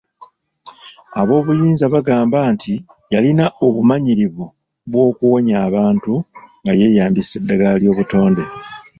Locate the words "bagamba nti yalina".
1.93-3.45